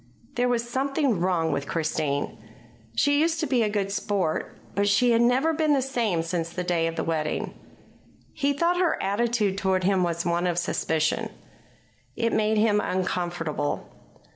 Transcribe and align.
There 0.33 0.49
was 0.49 0.67
something 0.67 1.19
wrong 1.19 1.51
with 1.51 1.67
Christine. 1.67 2.35
She 2.95 3.21
used 3.21 3.39
to 3.39 3.45
be 3.45 3.61
a 3.61 3.69
good 3.69 3.91
sport, 3.91 4.57
but 4.73 4.87
she 4.89 5.11
had 5.11 5.21
never 5.21 5.53
been 5.53 5.73
the 5.73 5.81
same 5.83 6.23
since 6.23 6.49
the 6.49 6.63
day 6.63 6.87
of 6.87 6.95
the 6.95 7.03
wedding. 7.03 7.53
He 8.33 8.51
thought 8.51 8.77
her 8.79 8.97
attitude 8.99 9.59
toward 9.59 9.83
him 9.83 10.01
was 10.01 10.25
one 10.25 10.47
of 10.47 10.57
suspicion. 10.57 11.29
It 12.15 12.33
made 12.33 12.57
him 12.57 12.81
uncomfortable. 12.81 13.93